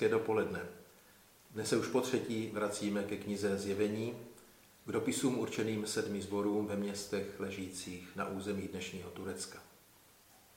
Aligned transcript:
Hezké 0.00 0.16
dopoledne. 0.16 0.60
Dnes 1.50 1.68
se 1.68 1.76
už 1.76 1.86
po 1.86 2.00
třetí 2.00 2.50
vracíme 2.52 3.04
ke 3.04 3.16
knize 3.16 3.58
Zjevení, 3.58 4.16
k 4.86 4.92
dopisům 4.92 5.38
určeným 5.38 5.86
sedmi 5.86 6.22
zborům 6.22 6.66
ve 6.66 6.76
městech 6.76 7.40
ležících 7.40 8.16
na 8.16 8.28
území 8.28 8.68
dnešního 8.68 9.10
Turecka. 9.10 9.58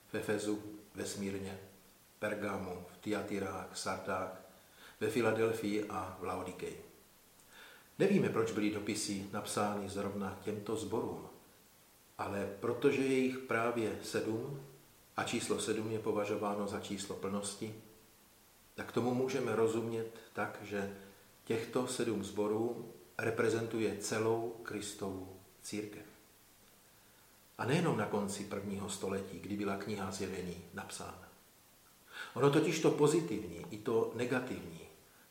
V 0.08 0.14
Efezu, 0.14 0.62
ve 0.94 1.06
Smírně, 1.06 1.58
Pergamu, 2.18 2.84
v 2.92 2.96
Tiatyrách, 2.96 3.78
Sardách, 3.78 4.40
ve 5.00 5.10
Filadelfii 5.10 5.84
a 5.88 6.16
v 6.20 6.24
Laodikeji. 6.24 6.84
Nevíme, 7.98 8.28
proč 8.28 8.52
byly 8.52 8.70
dopisy 8.70 9.26
napsány 9.32 9.88
zrovna 9.88 10.38
těmto 10.44 10.76
zborům, 10.76 11.28
ale 12.18 12.56
protože 12.60 13.02
je 13.02 13.18
jich 13.18 13.38
právě 13.38 13.98
sedm 14.02 14.62
a 15.16 15.24
číslo 15.24 15.60
sedm 15.60 15.90
je 15.90 15.98
považováno 15.98 16.68
za 16.68 16.80
číslo 16.80 17.16
plnosti, 17.16 17.74
tak 18.74 18.92
tomu 18.92 19.14
můžeme 19.14 19.56
rozumět 19.56 20.10
tak, 20.32 20.58
že 20.62 20.96
těchto 21.44 21.86
sedm 21.86 22.24
zborů 22.24 22.92
reprezentuje 23.18 23.98
celou 23.98 24.56
Kristovu 24.62 25.36
církev. 25.62 26.04
A 27.58 27.64
nejenom 27.64 27.96
na 27.96 28.06
konci 28.06 28.44
prvního 28.44 28.90
století, 28.90 29.40
kdy 29.40 29.56
byla 29.56 29.76
kniha 29.76 30.10
zjevení 30.10 30.64
napsána. 30.74 31.28
Ono 32.34 32.50
totiž 32.50 32.80
to 32.80 32.90
pozitivní 32.90 33.66
i 33.70 33.78
to 33.78 34.12
negativní, 34.14 34.80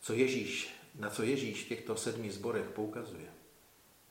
co 0.02 0.14
Ježíš, 0.14 0.74
na 1.00 1.10
co 1.10 1.24
Ježíš 1.24 1.64
v 1.64 1.68
těchto 1.68 1.96
sedmi 1.96 2.32
zborech 2.32 2.70
poukazuje, 2.70 3.28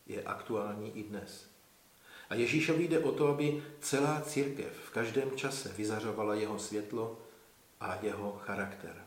je 0.07 0.23
aktuální 0.23 0.99
i 0.99 1.03
dnes. 1.03 1.47
A 2.31 2.35
Ježíšovi 2.35 2.89
jde 2.89 2.99
o 2.99 3.13
to, 3.13 3.29
aby 3.29 3.63
celá 3.81 4.21
církev 4.21 4.73
v 4.73 4.91
každém 4.91 5.37
čase 5.37 5.75
vyzařovala 5.77 6.35
jeho 6.35 6.59
světlo 6.59 7.19
a 7.81 7.99
jeho 8.03 8.33
charakter. 8.33 9.02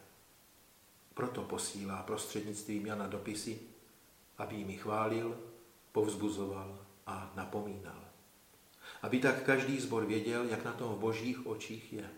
Proto 1.16 1.41
posílá 1.41 2.03
prostřednictvím 2.03 2.85
Jana 2.85 3.08
dopisy, 3.08 3.59
aby 4.38 4.55
jimi 4.55 4.77
chválil, 4.77 5.39
povzbuzoval 5.91 6.85
a 7.07 7.31
napomínal. 7.35 8.05
Aby 9.02 9.19
tak 9.19 9.44
každý 9.44 9.80
zbor 9.80 10.05
věděl, 10.05 10.44
jak 10.45 10.66
na 10.66 10.73
tom 10.73 10.95
v 10.95 10.99
božích 10.99 11.47
očích 11.47 11.94
je. 11.94 12.09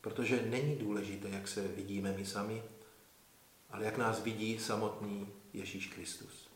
Protože 0.00 0.42
není 0.42 0.76
důležité, 0.76 1.28
jak 1.28 1.48
se 1.48 1.68
vidíme 1.68 2.12
my 2.12 2.26
sami, 2.26 2.62
ale 3.70 3.84
jak 3.84 3.98
nás 3.98 4.22
vidí 4.22 4.58
samotný 4.58 5.28
Ježíš 5.52 5.86
Kristus. 5.86 6.48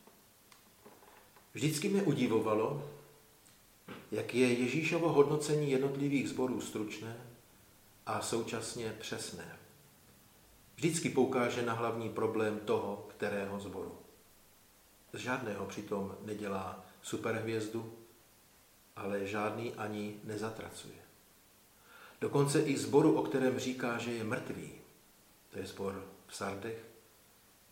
Vždycky 1.54 1.88
mě 1.88 2.02
udivovalo, 2.02 2.90
jak 4.10 4.34
je 4.34 4.52
Ježíšovo 4.52 5.12
hodnocení 5.12 5.70
jednotlivých 5.70 6.28
zborů 6.28 6.60
stručné 6.60 7.16
a 8.06 8.22
současně 8.22 8.96
přesné. 9.00 9.58
Vždycky 10.76 11.08
poukáže 11.08 11.62
na 11.62 11.72
hlavní 11.72 12.08
problém 12.08 12.58
toho, 12.58 13.06
kterého 13.10 13.60
zboru. 13.60 13.98
Z 15.12 15.18
žádného 15.18 15.66
přitom 15.66 16.16
nedělá 16.22 16.84
superhvězdu, 17.02 17.98
ale 18.96 19.26
žádný 19.26 19.74
ani 19.74 20.20
nezatracuje. 20.24 20.96
Dokonce 22.20 22.62
i 22.62 22.76
zboru, 22.78 23.18
o 23.18 23.22
kterém 23.22 23.58
říká, 23.58 23.98
že 23.98 24.12
je 24.12 24.24
mrtvý, 24.24 24.72
to 25.50 25.58
je 25.58 25.66
zbor 25.66 26.04
v 26.26 26.36
Sardech, 26.36 26.84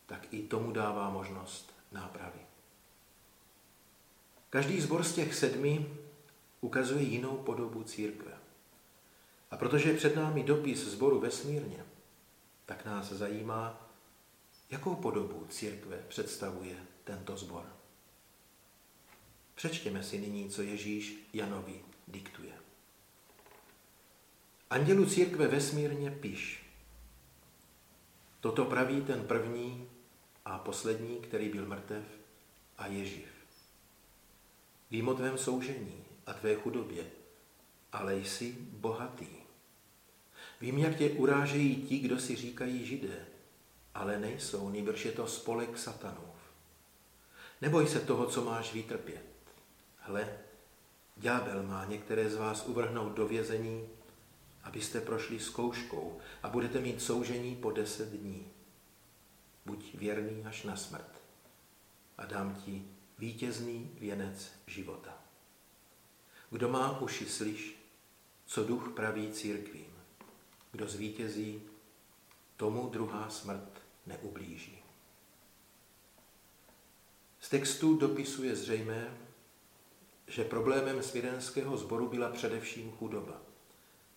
tak 0.06 0.26
i 0.30 0.42
tomu 0.42 0.72
dává 0.72 1.10
možnost 1.10 1.72
nápravy. 1.92 2.40
Každý 4.50 4.80
zbor 4.80 5.02
z 5.04 5.14
těch 5.14 5.34
sedmi 5.34 5.96
ukazuje 6.60 7.02
jinou 7.02 7.36
podobu 7.36 7.82
církve. 7.82 8.32
A 9.50 9.56
protože 9.56 9.90
je 9.90 9.96
před 9.96 10.16
námi 10.16 10.42
dopis 10.42 10.84
zboru 10.84 11.20
vesmírně, 11.20 11.84
tak 12.66 12.84
nás 12.84 13.12
zajímá, 13.12 13.90
jakou 14.70 14.94
podobu 14.94 15.46
církve 15.50 15.96
představuje 16.08 16.76
tento 17.04 17.36
zbor. 17.36 17.66
Přečtěme 19.54 20.02
si 20.02 20.18
nyní, 20.18 20.50
co 20.50 20.62
Ježíš 20.62 21.28
Janovi 21.32 21.84
diktuje. 22.08 22.52
Andělu 24.70 25.06
církve 25.06 25.48
vesmírně 25.48 26.10
píš. 26.10 26.66
Toto 28.40 28.64
praví 28.64 29.02
ten 29.02 29.26
první 29.26 29.88
a 30.44 30.58
poslední, 30.58 31.16
který 31.16 31.48
byl 31.48 31.66
mrtev 31.66 32.04
a 32.78 32.86
je 32.86 33.04
živ. 33.04 33.28
Vím 34.90 35.08
o 35.08 35.14
tvém 35.14 35.38
soužení 35.38 36.04
a 36.26 36.32
tvé 36.32 36.54
chudobě, 36.54 37.10
ale 37.92 38.16
jsi 38.16 38.56
bohatý. 38.60 39.43
Vím, 40.64 40.78
jak 40.78 40.96
tě 40.96 41.10
urážejí 41.10 41.76
ti, 41.76 41.98
kdo 41.98 42.18
si 42.18 42.36
říkají 42.36 42.86
židé, 42.86 43.26
ale 43.94 44.18
nejsou, 44.18 44.70
nýbrž 44.70 45.04
je 45.04 45.12
to 45.12 45.26
spolek 45.26 45.78
satanův. 45.78 46.36
Neboj 47.60 47.88
se 47.88 48.00
toho, 48.00 48.26
co 48.26 48.44
máš 48.44 48.72
vytrpět. 48.72 49.24
Hle, 49.98 50.38
ďábel 51.16 51.62
má 51.62 51.84
některé 51.84 52.30
z 52.30 52.36
vás 52.36 52.66
uvrhnout 52.66 53.12
do 53.12 53.28
vězení, 53.28 53.88
abyste 54.62 55.00
prošli 55.00 55.40
zkouškou 55.40 56.18
a 56.42 56.48
budete 56.48 56.80
mít 56.80 57.02
soužení 57.02 57.56
po 57.56 57.70
deset 57.70 58.08
dní. 58.08 58.46
Buď 59.66 59.94
věrný 59.94 60.44
až 60.44 60.62
na 60.62 60.76
smrt 60.76 61.20
a 62.18 62.26
dám 62.26 62.62
ti 62.64 62.84
vítězný 63.18 63.90
věnec 64.00 64.52
života. 64.66 65.18
Kdo 66.50 66.68
má 66.68 67.00
uši, 67.00 67.26
slyš, 67.26 67.76
co 68.46 68.64
duch 68.64 68.92
praví 68.96 69.32
církvím. 69.32 69.93
Kdo 70.74 70.88
zvítězí, 70.88 71.62
tomu 72.56 72.88
druhá 72.88 73.30
smrt 73.30 73.80
neublíží. 74.06 74.78
Z 77.40 77.48
textu 77.48 77.96
dopisuje 77.96 78.56
zřejmé, 78.56 79.18
že 80.26 80.44
problémem 80.44 81.02
svědenského 81.02 81.76
sboru 81.76 82.08
byla 82.08 82.30
především 82.30 82.92
chudoba 82.92 83.40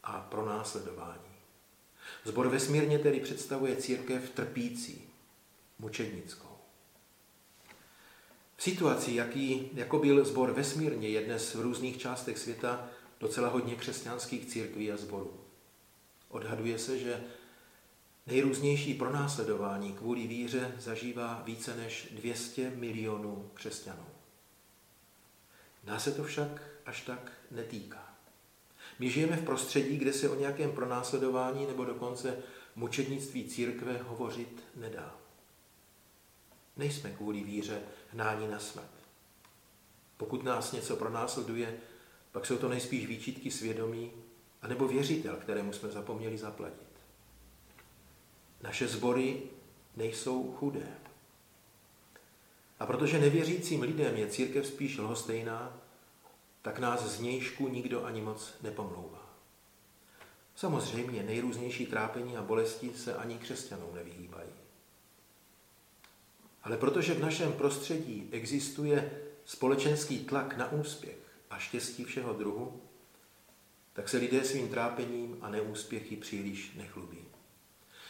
a 0.03 0.21
pronásledování. 0.21 1.35
Zbor 2.23 2.49
vesmírně 2.49 2.99
tedy 2.99 3.19
představuje 3.19 3.75
církev 3.75 4.29
trpící, 4.29 5.09
mučednickou. 5.79 6.57
V 8.55 8.63
situaci, 8.63 9.13
jaký, 9.13 9.69
jako 9.73 9.99
byl 9.99 10.25
zbor 10.25 10.51
vesmírně, 10.51 11.09
je 11.09 11.25
dnes 11.25 11.55
v 11.55 11.61
různých 11.61 11.97
částech 11.97 12.37
světa 12.37 12.89
docela 13.19 13.49
hodně 13.49 13.75
křesťanských 13.75 14.45
církví 14.45 14.91
a 14.91 14.97
zborů. 14.97 15.46
Odhaduje 16.29 16.79
se, 16.79 16.99
že 16.99 17.23
nejrůznější 18.27 18.93
pronásledování 18.93 19.93
kvůli 19.93 20.27
víře 20.27 20.75
zažívá 20.79 21.41
více 21.45 21.75
než 21.75 22.07
200 22.11 22.69
milionů 22.69 23.51
křesťanů. 23.53 24.05
Nás 25.83 26.03
se 26.03 26.11
to 26.11 26.23
však 26.23 26.61
až 26.85 27.01
tak 27.01 27.31
netýká. 27.51 28.15
My 28.99 29.09
žijeme 29.09 29.37
v 29.37 29.45
prostředí, 29.45 29.97
kde 29.97 30.13
se 30.13 30.29
o 30.29 30.39
nějakém 30.39 30.71
pronásledování 30.71 31.65
nebo 31.65 31.85
dokonce 31.85 32.37
mučednictví 32.75 33.49
církve 33.49 33.97
hovořit 33.97 34.63
nedá. 34.75 35.15
Nejsme 36.77 37.11
kvůli 37.11 37.43
víře 37.43 37.81
hnáni 38.11 38.47
na 38.47 38.59
smrt. 38.59 38.91
Pokud 40.17 40.43
nás 40.43 40.71
něco 40.71 40.95
pronásleduje, 40.95 41.77
pak 42.31 42.45
jsou 42.45 42.57
to 42.57 42.69
nejspíš 42.69 43.05
výčitky 43.05 43.51
svědomí, 43.51 44.11
anebo 44.61 44.87
věřitel, 44.87 45.35
kterému 45.35 45.73
jsme 45.73 45.89
zapomněli 45.89 46.37
zaplatit. 46.37 46.87
Naše 48.61 48.87
sbory 48.87 49.41
nejsou 49.95 50.53
chudé. 50.53 50.97
A 52.79 52.85
protože 52.85 53.19
nevěřícím 53.19 53.81
lidem 53.81 54.15
je 54.15 54.27
církev 54.27 54.67
spíš 54.67 54.97
lhostejná, 54.97 55.77
tak 56.61 56.79
nás 56.79 57.05
z 57.05 57.19
nějšku 57.19 57.67
nikdo 57.67 58.05
ani 58.05 58.21
moc 58.21 58.53
nepomlouvá. 58.61 59.33
Samozřejmě 60.55 61.23
nejrůznější 61.23 61.85
trápení 61.85 62.37
a 62.37 62.41
bolesti 62.41 62.93
se 62.95 63.15
ani 63.15 63.37
křesťanům 63.37 63.95
nevyhýbají. 63.95 64.49
Ale 66.63 66.77
protože 66.77 67.13
v 67.13 67.21
našem 67.21 67.53
prostředí 67.53 68.29
existuje 68.31 69.21
společenský 69.45 70.25
tlak 70.25 70.57
na 70.57 70.71
úspěch 70.71 71.17
a 71.49 71.57
štěstí 71.57 72.03
všeho 72.03 72.33
druhu, 72.33 72.81
tak 73.97 74.09
se 74.09 74.17
lidé 74.17 74.43
svým 74.43 74.69
trápením 74.69 75.37
a 75.41 75.49
neúspěchy 75.49 76.15
příliš 76.15 76.73
nechlubí. 76.75 77.25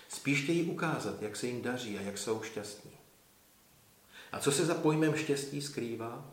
Spíš 0.09 0.43
chtějí 0.43 0.63
ukázat, 0.63 1.21
jak 1.21 1.35
se 1.35 1.47
jim 1.47 1.61
daří 1.61 1.97
a 1.97 2.01
jak 2.01 2.17
jsou 2.17 2.41
šťastní. 2.43 2.91
A 4.31 4.39
co 4.39 4.51
se 4.51 4.65
za 4.65 4.75
pojmem 4.75 5.15
štěstí 5.15 5.61
skrývá? 5.61 6.25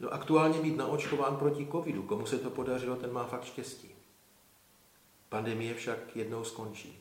No 0.00 0.08
aktuálně 0.08 0.60
být 0.60 0.76
naočkován 0.76 1.36
proti 1.36 1.66
covidu. 1.66 2.02
Komu 2.02 2.26
se 2.26 2.38
to 2.38 2.50
podařilo, 2.50 2.96
ten 2.96 3.12
má 3.12 3.24
fakt 3.24 3.44
štěstí. 3.44 3.94
Pandemie 5.28 5.74
však 5.74 6.16
jednou 6.16 6.44
skončí. 6.44 6.98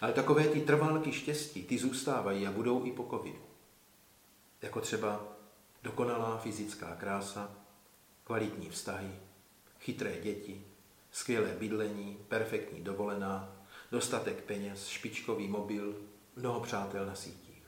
Ale 0.00 0.12
takové 0.12 0.44
ty 0.44 0.60
trvalky 0.60 1.12
štěstí, 1.12 1.64
ty 1.64 1.78
zůstávají 1.78 2.46
a 2.46 2.52
budou 2.52 2.84
i 2.84 2.92
po 2.92 3.06
covidu. 3.10 3.42
Jako 4.62 4.80
třeba 4.80 5.22
dokonalá 5.82 6.38
fyzická 6.38 6.96
krása, 6.96 7.56
kvalitní 8.24 8.70
vztahy, 8.70 9.10
chytré 9.80 10.20
děti, 10.20 10.64
skvělé 11.14 11.56
bydlení, 11.58 12.18
perfektní 12.28 12.80
dovolená, 12.80 13.56
dostatek 13.92 14.42
peněz, 14.42 14.86
špičkový 14.86 15.48
mobil, 15.48 15.96
mnoho 16.36 16.60
přátel 16.60 17.06
na 17.06 17.14
sítích. 17.14 17.62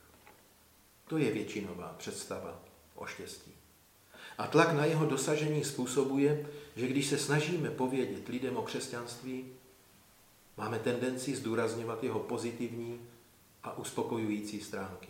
To 1.07 1.19
je 1.19 1.33
většinová 1.33 1.95
představa 1.99 2.63
o 2.95 3.07
štěstí. 3.07 3.53
A 4.39 4.47
tlak 4.47 4.73
na 4.73 4.85
jeho 4.85 5.07
dosažení 5.07 5.65
způsobuje, 5.65 6.47
že 6.77 6.87
když 6.87 7.07
se 7.07 7.19
snažíme 7.19 7.71
povědět 7.71 8.29
lidem 8.29 8.57
o 8.57 8.63
křesťanství, 8.63 9.53
máme 10.57 10.79
tendenci 10.79 11.37
zdůrazňovat 11.37 12.05
jeho 12.05 12.21
pozitivní 12.21 13.01
a 13.63 13.79
uspokojující 13.79 14.61
stránky. 14.61 15.09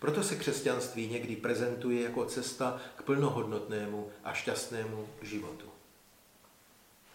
Proto 0.00 0.22
se 0.22 0.36
křesťanství 0.36 1.06
někdy 1.06 1.36
prezentuje 1.36 2.02
jako 2.02 2.24
cesta 2.24 2.80
k 2.96 3.02
plnohodnotnému 3.02 4.10
a 4.24 4.32
šťastnému 4.32 5.08
životu. 5.22 5.71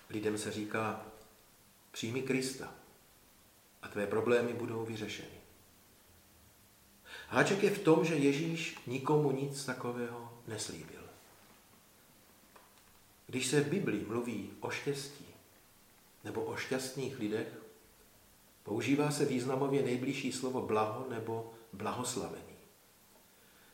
Lidem 0.09 0.38
se 0.38 0.51
říká, 0.51 1.06
přijmi 1.92 2.21
Krista 2.21 2.74
a 3.81 3.88
tvé 3.88 4.07
problémy 4.07 4.54
budou 4.54 4.86
vyřešeny. 4.86 5.38
Háček 7.30 7.63
je 7.63 7.69
v 7.69 7.80
tom, 7.80 8.06
že 8.06 8.15
Ježíš 8.15 8.80
nikomu 8.88 9.31
nic 9.31 9.65
takového 9.65 10.42
neslíbil. 10.48 11.01
Když 13.27 13.48
se 13.48 13.62
v 13.62 13.69
Biblii 13.69 14.06
mluví 14.06 14.54
o 14.59 14.69
štěstí 14.69 15.25
nebo 16.24 16.44
o 16.44 16.56
šťastných 16.56 17.19
lidech, 17.19 17.48
používá 18.63 19.12
se 19.12 19.25
významově 19.25 19.83
nejbližší 19.83 20.31
slovo 20.31 20.62
blaho 20.62 21.06
nebo 21.10 21.53
blahoslavený. 21.74 22.57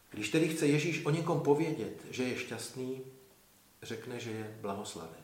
Když 0.09 0.29
tedy 0.29 0.50
chce 0.50 0.68
Ježíš 0.68 1.06
o 1.06 1.09
někom 1.09 1.41
povědět, 1.41 2.06
že 2.09 2.24
je 2.24 2.38
šťastný, 2.39 3.01
řekne, 3.81 4.19
že 4.19 4.31
je 4.31 4.57
blahoslavený. 4.62 5.23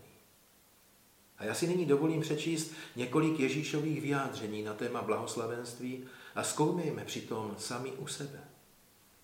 A 1.39 1.45
já 1.45 1.53
si 1.53 1.67
nyní 1.67 1.85
dovolím 1.85 2.21
přečíst 2.21 2.71
několik 2.95 3.39
Ježíšových 3.39 4.01
vyjádření 4.01 4.63
na 4.63 4.73
téma 4.73 5.01
blahoslavenství 5.01 6.05
a 6.35 6.43
zkoumejme 6.43 7.05
přitom 7.05 7.55
sami 7.57 7.91
u 7.91 8.07
sebe, 8.07 8.43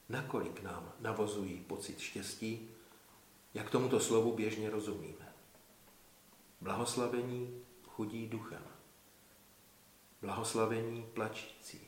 nakolik 0.09 0.63
nám 0.63 0.93
navozují 0.99 1.59
pocit 1.59 1.99
štěstí, 1.99 2.69
jak 3.53 3.69
tomuto 3.69 3.99
slovu 3.99 4.31
běžně 4.31 4.69
rozumíme. 4.69 5.33
Blahoslavení 6.61 7.61
chudí 7.87 8.27
duchem, 8.27 8.63
blahoslavení 10.21 11.05
plačící, 11.13 11.81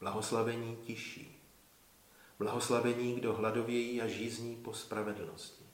blahoslavení 0.00 0.76
tiší, 0.76 1.42
blahoslavení, 2.38 3.14
kdo 3.14 3.32
hladovějí 3.32 4.02
a 4.02 4.06
žízní 4.06 4.56
po 4.56 4.74
spravedlnosti, 4.74 5.65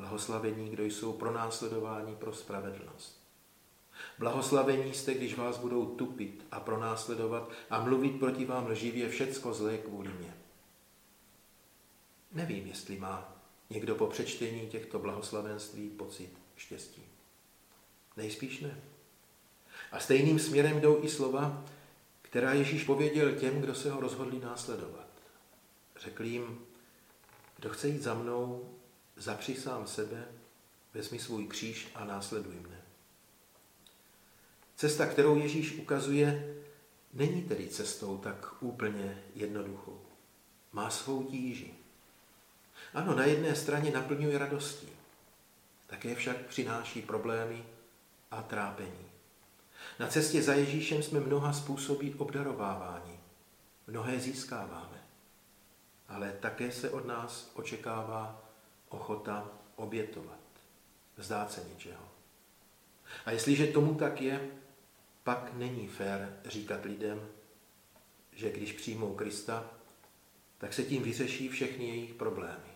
blahoslavení, 0.00 0.70
kdo 0.70 0.84
jsou 0.84 1.12
pronásledováni 1.12 2.14
pro 2.14 2.32
spravedlnost, 2.32 3.20
Blahoslavení 4.18 4.94
jste, 4.94 5.14
když 5.14 5.36
vás 5.36 5.58
budou 5.58 5.86
tupit 5.86 6.46
a 6.52 6.60
pronásledovat 6.60 7.50
a 7.70 7.84
mluvit 7.84 8.18
proti 8.18 8.44
vám 8.44 8.66
lživě 8.66 9.08
všecko 9.08 9.54
zlé 9.54 9.78
kvůli 9.78 10.08
mě. 10.08 10.34
Nevím, 12.32 12.66
jestli 12.66 12.96
má 12.96 13.36
někdo 13.70 13.94
po 13.94 14.06
přečtení 14.06 14.68
těchto 14.68 14.98
blahoslavenství 14.98 15.88
pocit 15.88 16.30
štěstí. 16.56 17.02
Nejspíš 18.16 18.60
ne. 18.60 18.80
A 19.92 20.00
stejným 20.00 20.38
směrem 20.38 20.80
jdou 20.80 21.04
i 21.04 21.08
slova, 21.08 21.64
která 22.22 22.52
Ježíš 22.52 22.84
pověděl 22.84 23.32
těm, 23.32 23.60
kdo 23.60 23.74
se 23.74 23.90
ho 23.90 24.00
rozhodli 24.00 24.40
následovat. 24.40 25.08
Řekl 26.00 26.24
jim, 26.24 26.58
kdo 27.56 27.68
chce 27.68 27.88
jít 27.88 28.02
za 28.02 28.14
mnou, 28.14 28.70
zapři 29.20 29.54
sám 29.54 29.86
sebe, 29.86 30.28
vezmi 30.94 31.18
svůj 31.18 31.46
kříž 31.46 31.88
a 31.94 32.04
následuj 32.04 32.54
mne. 32.54 32.80
Cesta, 34.76 35.06
kterou 35.06 35.38
Ježíš 35.38 35.78
ukazuje, 35.78 36.56
není 37.12 37.42
tedy 37.42 37.68
cestou 37.68 38.18
tak 38.18 38.62
úplně 38.62 39.22
jednoduchou. 39.34 40.00
Má 40.72 40.90
svou 40.90 41.24
tíži. 41.24 41.74
Ano, 42.94 43.14
na 43.14 43.24
jedné 43.24 43.56
straně 43.56 43.90
naplňuje 43.90 44.38
radostí, 44.38 44.88
také 45.86 46.14
však 46.14 46.36
přináší 46.36 47.02
problémy 47.02 47.64
a 48.30 48.42
trápení. 48.42 49.06
Na 49.98 50.08
cestě 50.08 50.42
za 50.42 50.54
Ježíšem 50.54 51.02
jsme 51.02 51.20
mnoha 51.20 51.52
způsoby 51.52 52.08
obdarováváni. 52.18 53.20
Mnohé 53.86 54.20
získáváme. 54.20 55.04
Ale 56.08 56.32
také 56.32 56.72
se 56.72 56.90
od 56.90 57.06
nás 57.06 57.50
očekává 57.54 58.39
ochota 58.90 59.50
obětovat, 59.76 60.40
vzdát 61.16 61.52
se 61.52 61.64
něčeho. 61.68 62.08
A 63.24 63.30
jestliže 63.30 63.66
tomu 63.66 63.94
tak 63.94 64.20
je, 64.20 64.50
pak 65.24 65.54
není 65.54 65.88
fér 65.88 66.40
říkat 66.44 66.84
lidem, 66.84 67.28
že 68.32 68.52
když 68.52 68.72
přijmou 68.72 69.14
Krista, 69.14 69.70
tak 70.58 70.72
se 70.72 70.84
tím 70.84 71.02
vyřeší 71.02 71.48
všechny 71.48 71.88
jejich 71.88 72.14
problémy. 72.14 72.70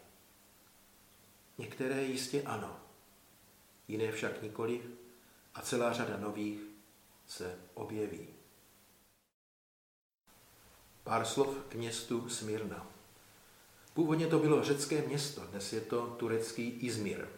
Některé 1.59 2.03
jistě 2.03 2.43
ano, 2.43 2.81
jiné 3.89 4.13
však 4.13 4.43
nikoliv 4.43 4.83
a 5.55 5.63
celá 5.63 5.93
řada 5.93 6.17
nových 6.17 6.61
se 7.27 7.59
objeví. 7.75 8.29
Pár 11.05 11.25
slov 11.25 11.57
k 11.69 11.75
městu 11.75 12.29
Smyrna. 12.29 12.94
Původně 13.95 14.27
to 14.27 14.39
bylo 14.39 14.65
řecké 14.65 15.03
město, 15.03 15.41
dnes 15.51 15.73
je 15.73 15.81
to 15.81 16.07
turecký 16.07 16.69
Izmir. 16.69 17.29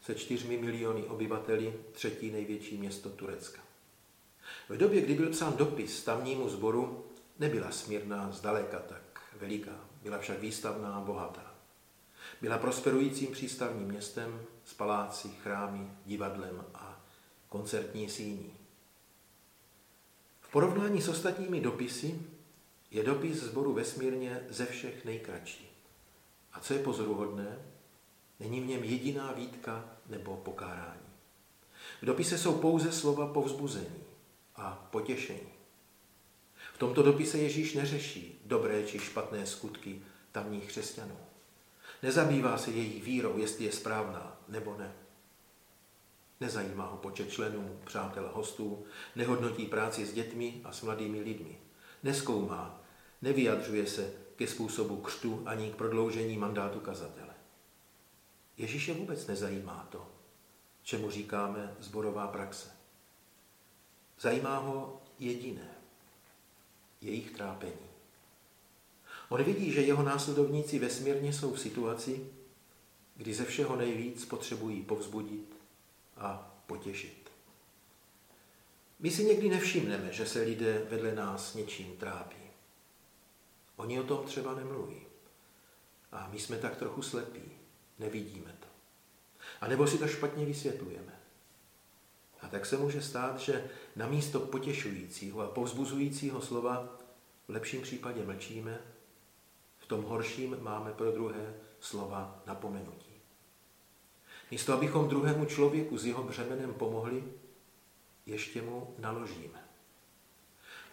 Se 0.00 0.14
čtyřmi 0.14 0.56
miliony 0.56 1.02
obyvateli 1.02 1.74
třetí 1.92 2.30
největší 2.30 2.76
město 2.76 3.10
Turecka. 3.10 3.60
V 4.68 4.76
době, 4.76 5.00
kdy 5.00 5.14
byl 5.14 5.30
psán 5.30 5.56
dopis 5.56 6.04
tamnímu 6.04 6.48
sboru, 6.48 7.04
nebyla 7.38 7.70
Smírna 7.70 8.32
zdaleka 8.32 8.78
tak 8.78 9.20
veliká, 9.40 9.80
byla 10.02 10.18
však 10.18 10.40
výstavná 10.40 10.94
a 10.94 11.00
bohatá. 11.00 11.54
Byla 12.40 12.58
prosperujícím 12.58 13.32
přístavním 13.32 13.88
městem 13.88 14.40
s 14.64 14.74
paláci, 14.74 15.28
chrámy, 15.28 15.90
divadlem 16.06 16.64
a 16.74 17.04
koncertní 17.48 18.08
síní. 18.08 18.54
V 20.40 20.50
porovnání 20.50 21.02
s 21.02 21.08
ostatními 21.08 21.60
dopisy 21.60 22.20
je 22.90 23.02
dopis 23.02 23.42
zboru 23.42 23.72
vesmírně 23.72 24.40
ze 24.48 24.66
všech 24.66 25.04
nejkratší. 25.04 25.68
A 26.52 26.60
co 26.60 26.74
je 26.74 26.82
pozoruhodné, 26.82 27.58
není 28.40 28.60
v 28.60 28.66
něm 28.66 28.84
jediná 28.84 29.32
výtka 29.32 29.96
nebo 30.06 30.36
pokárání. 30.36 31.08
V 32.02 32.06
dopise 32.06 32.38
jsou 32.38 32.58
pouze 32.58 32.92
slova 32.92 33.26
povzbuzení 33.26 34.04
a 34.56 34.88
potěšení. 34.90 35.52
V 36.74 36.78
tomto 36.78 37.02
dopise 37.02 37.38
Ježíš 37.38 37.74
neřeší 37.74 38.40
dobré 38.44 38.82
či 38.82 38.98
špatné 38.98 39.46
skutky 39.46 40.02
tamních 40.32 40.66
křesťanů. 40.66 41.16
Nezabývá 42.02 42.58
se 42.58 42.70
jejich 42.70 43.02
vírou, 43.02 43.38
jestli 43.38 43.64
je 43.64 43.72
správná 43.72 44.40
nebo 44.48 44.76
ne. 44.78 44.92
Nezajímá 46.40 46.86
ho 46.86 46.96
počet 46.96 47.30
členů, 47.30 47.80
přátel 47.84 48.30
hostů, 48.34 48.84
nehodnotí 49.16 49.66
práci 49.66 50.06
s 50.06 50.12
dětmi 50.12 50.60
a 50.64 50.72
s 50.72 50.82
mladými 50.82 51.20
lidmi. 51.20 51.58
Neskoumá, 52.02 52.80
nevyjadřuje 53.22 53.86
se 53.86 54.12
ke 54.36 54.46
způsobu 54.46 54.96
křtu 54.96 55.42
ani 55.46 55.70
k 55.70 55.76
prodloužení 55.76 56.36
mandátu 56.36 56.80
kazatele. 56.80 57.34
Ježíše 58.56 58.94
vůbec 58.94 59.26
nezajímá 59.26 59.88
to, 59.90 60.06
čemu 60.82 61.10
říkáme 61.10 61.76
zborová 61.80 62.26
praxe. 62.26 62.70
Zajímá 64.20 64.58
ho 64.58 65.02
jediné, 65.18 65.70
jejich 67.00 67.30
trápení. 67.30 67.88
On 69.28 69.42
vidí, 69.42 69.72
že 69.72 69.80
jeho 69.80 70.02
následovníci 70.02 70.78
vesmírně 70.78 71.32
jsou 71.32 71.52
v 71.54 71.60
situaci, 71.60 72.26
kdy 73.16 73.34
ze 73.34 73.44
všeho 73.44 73.76
nejvíc 73.76 74.24
potřebují 74.24 74.82
povzbudit 74.82 75.56
a 76.16 76.54
potěšit. 76.66 77.17
My 78.98 79.10
si 79.10 79.24
někdy 79.24 79.48
nevšimneme, 79.48 80.12
že 80.12 80.26
se 80.26 80.42
lidé 80.42 80.86
vedle 80.90 81.14
nás 81.14 81.54
něčím 81.54 81.96
trápí. 81.96 82.36
Oni 83.76 84.00
o 84.00 84.04
tom 84.04 84.24
třeba 84.24 84.54
nemluví. 84.54 85.02
A 86.12 86.28
my 86.32 86.38
jsme 86.38 86.58
tak 86.58 86.76
trochu 86.76 87.02
slepí, 87.02 87.42
nevidíme 87.98 88.56
to. 88.60 88.66
A 89.60 89.68
nebo 89.68 89.86
si 89.86 89.98
to 89.98 90.08
špatně 90.08 90.46
vysvětlujeme. 90.46 91.20
A 92.40 92.48
tak 92.48 92.66
se 92.66 92.76
může 92.76 93.02
stát, 93.02 93.38
že 93.38 93.70
na 93.96 94.08
místo 94.08 94.40
potěšujícího 94.40 95.40
a 95.40 95.46
povzbuzujícího 95.46 96.40
slova 96.40 96.98
v 97.48 97.50
lepším 97.50 97.82
případě 97.82 98.24
mlčíme, 98.24 98.80
v 99.78 99.86
tom 99.86 100.04
horším 100.04 100.56
máme 100.60 100.92
pro 100.92 101.12
druhé 101.12 101.54
slova 101.80 102.42
napomenutí. 102.46 103.12
Místo, 104.50 104.72
abychom 104.72 105.08
druhému 105.08 105.44
člověku 105.44 105.98
s 105.98 106.06
jeho 106.06 106.22
břemenem 106.22 106.74
pomohli, 106.74 107.24
ještě 108.28 108.62
mu 108.62 108.94
naložíme. 108.98 109.68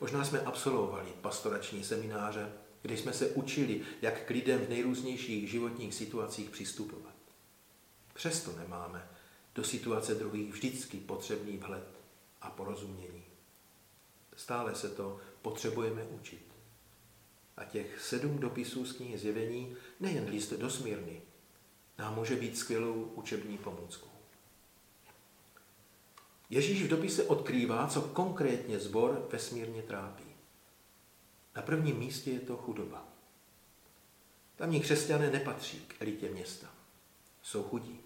Možná 0.01 0.25
jsme 0.25 0.41
absolvovali 0.41 1.13
pastorační 1.21 1.83
semináře, 1.83 2.53
kde 2.81 2.97
jsme 2.97 3.13
se 3.13 3.27
učili, 3.27 3.81
jak 4.01 4.25
k 4.25 4.29
lidem 4.29 4.59
v 4.65 4.69
nejrůznějších 4.69 5.49
životních 5.49 5.93
situacích 5.93 6.49
přistupovat. 6.49 7.15
Přesto 8.13 8.51
nemáme 8.51 9.09
do 9.55 9.63
situace 9.63 10.15
druhých 10.15 10.53
vždycky 10.53 10.97
potřebný 10.97 11.57
vhled 11.57 11.87
a 12.41 12.49
porozumění. 12.49 13.23
Stále 14.35 14.75
se 14.75 14.89
to 14.89 15.19
potřebujeme 15.41 16.03
učit. 16.03 16.45
A 17.57 17.65
těch 17.65 18.01
sedm 18.01 18.37
dopisů 18.37 18.85
z 18.85 18.93
knihy 18.93 19.17
Zjevení, 19.17 19.75
nejen 19.99 20.29
list 20.29 20.53
do 20.53 20.69
Smírny, 20.69 21.21
nám 21.97 22.15
může 22.15 22.35
být 22.35 22.57
skvělou 22.57 23.03
učební 23.03 23.57
pomůckou. 23.57 24.14
Ježíš 26.49 26.83
v 26.83 26.87
dopise 26.87 27.23
odkrývá, 27.23 27.87
co 27.87 28.01
konkrétně 28.01 28.79
zbor 28.79 29.27
vesmírně 29.31 29.81
trápí. 29.81 30.23
Na 31.55 31.61
prvním 31.61 31.97
místě 31.97 32.31
je 32.31 32.39
to 32.39 32.57
chudoba. 32.57 33.05
Tamní 34.55 34.81
křesťané 34.81 35.29
nepatří 35.29 35.79
k 35.87 36.01
elitě 36.01 36.29
města. 36.29 36.67
Jsou 37.43 37.63
chudí. 37.63 37.99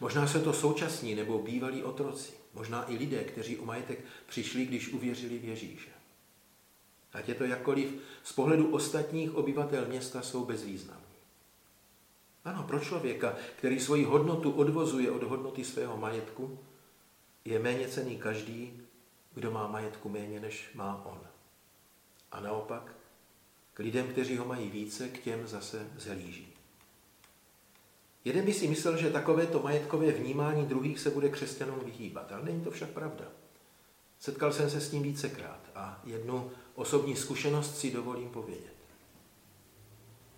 Možná 0.00 0.26
se 0.26 0.40
to 0.40 0.52
současní 0.52 1.14
nebo 1.14 1.38
bývalí 1.38 1.82
otroci, 1.82 2.32
možná 2.54 2.90
i 2.90 2.96
lidé, 2.96 3.24
kteří 3.24 3.58
o 3.58 3.64
majetek 3.64 4.04
přišli, 4.26 4.66
když 4.66 4.88
uvěřili 4.88 5.38
v 5.38 5.44
Ježíše. 5.44 5.90
Ať 7.12 7.28
je 7.28 7.34
to 7.34 7.44
jakkoliv, 7.44 7.94
z 8.22 8.32
pohledu 8.32 8.74
ostatních 8.74 9.34
obyvatel 9.34 9.86
města 9.88 10.22
jsou 10.22 10.44
bezvýznamní. 10.44 11.02
Ano, 12.44 12.62
pro 12.62 12.80
člověka, 12.80 13.36
který 13.56 13.80
svoji 13.80 14.04
hodnotu 14.04 14.50
odvozuje 14.50 15.10
od 15.10 15.22
hodnoty 15.22 15.64
svého 15.64 15.96
majetku, 15.96 16.58
je 17.44 17.58
méně 17.58 17.88
cený 17.88 18.18
každý, 18.18 18.82
kdo 19.34 19.50
má 19.50 19.66
majetku 19.66 20.08
méně, 20.08 20.40
než 20.40 20.70
má 20.74 21.06
on. 21.06 21.20
A 22.32 22.40
naopak, 22.40 22.94
k 23.74 23.78
lidem, 23.78 24.08
kteří 24.08 24.36
ho 24.36 24.44
mají 24.44 24.70
více, 24.70 25.08
k 25.08 25.22
těm 25.22 25.46
zase 25.46 25.90
zhlíží. 25.96 26.52
Jeden 28.24 28.44
by 28.44 28.52
si 28.52 28.68
myslel, 28.68 28.96
že 28.96 29.10
takovéto 29.10 29.62
majetkové 29.62 30.12
vnímání 30.12 30.66
druhých 30.66 31.00
se 31.00 31.10
bude 31.10 31.28
křesťanům 31.28 31.80
vyhýbat, 31.80 32.32
ale 32.32 32.44
není 32.44 32.64
to 32.64 32.70
však 32.70 32.90
pravda. 32.90 33.24
Setkal 34.18 34.52
jsem 34.52 34.70
se 34.70 34.80
s 34.80 34.92
ním 34.92 35.02
vícekrát 35.02 35.60
a 35.74 36.00
jednu 36.04 36.50
osobní 36.74 37.16
zkušenost 37.16 37.78
si 37.78 37.90
dovolím 37.90 38.28
povědět. 38.28 38.72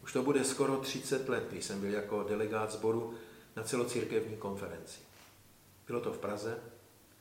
Už 0.02 0.12
to 0.12 0.23
bude 0.23 0.44
skoro 0.44 0.76
30 0.76 1.28
let, 1.28 1.46
když 1.50 1.64
jsem 1.64 1.80
byl 1.80 1.90
jako 1.90 2.23
delegát 2.23 2.73
sboru 2.73 3.14
na 3.56 3.62
celocírkevní 3.62 4.37
konferenci. 4.37 5.00
Bylo 5.87 6.00
to 6.00 6.12
v 6.12 6.18
Praze, 6.18 6.58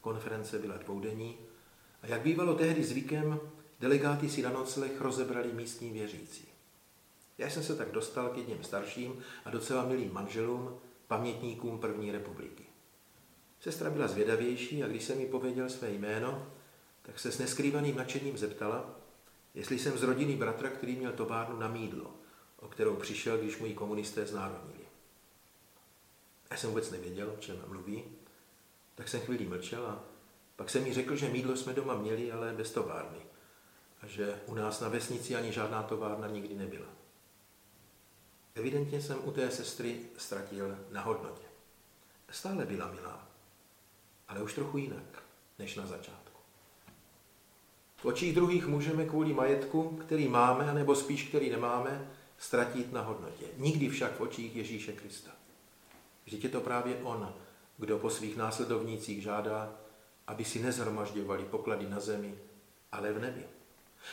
konference 0.04 0.60
byla 0.60 0.78
dvoudenní 0.78 1.38
a 2.02 2.08
jak 2.08 2.22
bývalo 2.22 2.56
tehdy 2.56 2.84
zvykem, 2.84 3.40
delegáti 3.80 4.30
si 4.30 4.42
na 4.42 4.50
nocleh 4.50 5.02
rozebrali 5.02 5.54
místní 5.54 5.92
věřící. 5.92 6.48
Já 7.38 7.50
jsem 7.50 7.64
se 7.64 7.76
tak 7.76 7.92
dostal 7.92 8.30
k 8.30 8.38
jedním 8.38 8.64
starším 8.64 9.24
a 9.46 9.50
docela 9.50 9.86
milým 9.86 10.14
manželům, 10.14 10.80
pamětníkům 11.08 11.80
první 11.80 12.12
republiky. 12.12 12.64
Sestra 13.60 13.90
byla 13.90 14.08
zvědavější 14.08 14.84
a 14.84 14.88
když 14.88 15.04
jsem 15.04 15.18
mi 15.18 15.26
pověděl 15.26 15.70
své 15.70 15.92
jméno, 15.92 16.48
tak 17.02 17.20
se 17.20 17.32
s 17.32 17.40
neskrývaným 17.40 17.96
nadšením 17.96 18.38
zeptala, 18.38 18.96
jestli 19.54 19.80
jsem 19.80 19.98
z 19.98 20.04
rodiny 20.04 20.36
bratra, 20.36 20.70
který 20.70 20.96
měl 20.96 21.12
továrnu 21.12 21.60
na 21.60 21.68
mídlo, 21.68 22.12
o 22.60 22.68
kterou 22.68 22.96
přišel, 22.96 23.38
když 23.38 23.58
mu 23.58 23.66
ji 23.66 23.74
komunisté 23.74 24.26
znárodnili. 24.26 24.86
Já 26.52 26.58
jsem 26.58 26.70
vůbec 26.70 26.92
nevěděl, 26.92 27.32
o 27.32 27.38
čem 27.42 27.64
mluví, 27.68 28.04
tak 28.96 29.10
jsem 29.10 29.22
chvíli 29.22 29.46
mlčel 29.46 29.88
a 29.88 30.04
pak 30.56 30.70
jsem 30.70 30.84
mi 30.84 30.94
řekl, 30.94 31.16
že 31.16 31.30
mídlo 31.30 31.56
jsme 31.56 31.74
doma 31.74 31.96
měli, 31.96 32.32
ale 32.32 32.54
bez 32.54 32.72
továrny 32.72 33.20
a 34.02 34.08
že 34.08 34.42
u 34.46 34.56
nás 34.56 34.80
na 34.80 34.90
vesnici 34.90 35.36
ani 35.36 35.52
žádná 35.52 35.84
továrna 35.84 36.28
nikdy 36.28 36.56
nebyla. 36.56 36.88
Evidentně 38.56 39.02
jsem 39.02 39.18
u 39.24 39.32
té 39.32 39.52
sestry 39.52 40.00
ztratil 40.18 40.78
na 40.92 41.02
hodnotě. 41.02 41.44
Stále 42.30 42.66
byla 42.66 42.92
milá, 42.92 43.28
ale 44.28 44.44
už 44.44 44.54
trochu 44.54 44.78
jinak, 44.78 45.24
než 45.60 45.76
na 45.76 45.86
začátku. 45.86 46.40
V 47.98 48.06
očích 48.06 48.36
druhých 48.36 48.68
můžeme 48.68 49.06
kvůli 49.06 49.34
majetku, 49.34 49.98
který 49.98 50.28
máme, 50.28 50.70
anebo 50.70 50.96
spíš 50.96 51.24
který 51.24 51.50
nemáme, 51.50 52.12
ztratit 52.38 52.94
na 52.94 53.02
hodnotě. 53.02 53.46
Nikdy 53.58 53.90
však 53.90 54.18
v 54.18 54.22
očích 54.22 54.56
Ježíše 54.56 54.94
Krista. 54.94 55.32
Vždyť 56.26 56.44
je 56.44 56.50
to 56.50 56.62
právě 56.62 56.98
On, 57.04 57.34
kdo 57.78 58.00
po 58.00 58.10
svých 58.10 58.38
následovnících 58.38 59.24
žádá, 59.24 59.76
aby 60.28 60.46
si 60.46 60.60
nezhromažďovali 60.60 61.46
poklady 61.46 61.90
na 61.90 62.00
zemi, 62.00 62.36
ale 62.92 63.14
v 63.14 63.20
nebi. 63.20 63.46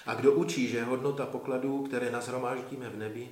A 0.07 0.14
kdo 0.14 0.33
učí, 0.33 0.69
že 0.69 0.85
hodnota 0.85 1.26
pokladů, 1.26 1.83
které 1.83 2.11
nazhromáždíme 2.11 2.90
v 2.90 2.97
nebi, 2.97 3.31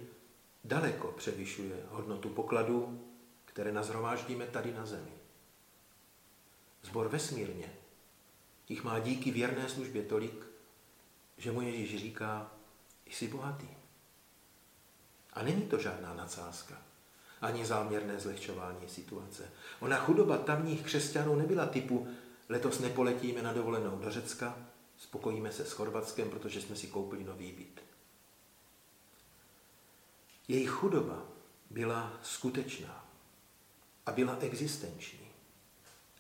daleko 0.65 1.13
převyšuje 1.13 1.77
hodnotu 1.91 2.29
pokladů, 2.29 3.05
které 3.45 3.73
nazhromáždíme 3.73 4.47
tady 4.47 4.73
na 4.73 4.87
zemi. 4.87 5.13
Zbor 6.83 7.09
vesmírně 7.09 7.73
jich 8.69 8.85
má 8.85 8.99
díky 8.99 9.31
věrné 9.31 9.69
službě 9.69 10.03
tolik, 10.03 10.47
že 11.37 11.53
mu 11.53 11.61
Ježíš 11.61 12.01
říká, 12.01 12.51
jsi 13.07 13.29
bohatý. 13.29 13.69
A 15.33 15.43
není 15.43 15.63
to 15.63 15.79
žádná 15.79 16.15
nadsázka, 16.15 16.83
ani 17.41 17.67
záměrné 17.67 18.21
zlehčování 18.21 18.89
situace. 18.89 19.51
Ona 19.81 19.97
chudoba 19.97 20.39
tamních 20.39 20.83
křesťanů 20.83 21.37
nebyla 21.37 21.67
typu, 21.67 22.09
letos 22.49 22.79
nepoletíme 22.79 23.43
na 23.43 23.53
dovolenou 23.53 23.99
do 23.99 24.11
Řecka, 24.11 24.57
spokojíme 24.99 25.53
se 25.53 25.65
s 25.65 25.73
Chorvatskem, 25.73 26.31
protože 26.31 26.61
jsme 26.61 26.77
si 26.77 26.87
koupili 26.87 27.25
nový 27.25 27.53
byt. 27.53 27.81
Jejich 30.49 30.71
chudoba 30.71 31.23
byla 31.71 32.13
skutečná 32.23 33.05
a 34.07 34.13
byla 34.13 34.37
existenční. 34.41 35.29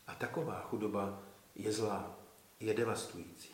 A 0.06 0.14
taková 0.14 0.60
chudoba 0.60 1.22
je 1.54 1.72
zlá, 1.72 2.16
je 2.60 2.74
devastující. 2.74 3.48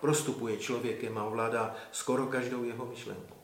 Prostupuje 0.00 0.58
člověkem 0.58 1.18
a 1.18 1.24
ovládá 1.24 1.76
skoro 1.92 2.26
každou 2.26 2.64
jeho 2.64 2.86
myšlenku. 2.86 3.36